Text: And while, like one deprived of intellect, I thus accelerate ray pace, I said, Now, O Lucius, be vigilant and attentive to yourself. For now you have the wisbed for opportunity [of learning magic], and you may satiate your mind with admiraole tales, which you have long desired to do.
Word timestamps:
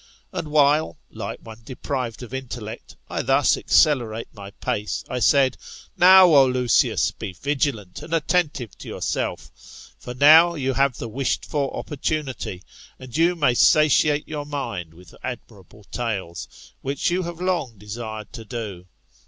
And 0.33 0.47
while, 0.47 0.97
like 1.11 1.41
one 1.45 1.59
deprived 1.63 2.23
of 2.23 2.33
intellect, 2.33 2.95
I 3.07 3.21
thus 3.21 3.55
accelerate 3.55 4.29
ray 4.33 4.49
pace, 4.59 5.03
I 5.07 5.19
said, 5.19 5.57
Now, 5.95 6.25
O 6.33 6.47
Lucius, 6.47 7.11
be 7.11 7.33
vigilant 7.33 8.01
and 8.01 8.11
attentive 8.11 8.75
to 8.79 8.87
yourself. 8.87 9.51
For 9.99 10.15
now 10.15 10.55
you 10.55 10.73
have 10.73 10.97
the 10.97 11.07
wisbed 11.07 11.45
for 11.45 11.71
opportunity 11.77 12.63
[of 12.63 12.65
learning 12.65 12.65
magic], 12.65 12.95
and 12.97 13.17
you 13.17 13.35
may 13.35 13.53
satiate 13.53 14.27
your 14.27 14.45
mind 14.47 14.95
with 14.95 15.13
admiraole 15.23 15.85
tales, 15.91 16.71
which 16.81 17.11
you 17.11 17.21
have 17.21 17.39
long 17.39 17.77
desired 17.77 18.33
to 18.33 18.43
do. 18.43 18.87